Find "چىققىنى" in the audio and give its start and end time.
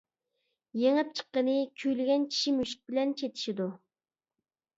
1.19-1.53